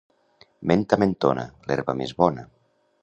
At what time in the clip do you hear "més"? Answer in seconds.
2.01-2.15